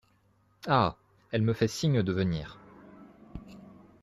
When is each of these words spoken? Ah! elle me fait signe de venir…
Ah! 0.65 0.97
elle 1.31 1.43
me 1.43 1.53
fait 1.53 1.67
signe 1.67 2.01
de 2.01 2.11
venir… 2.11 2.57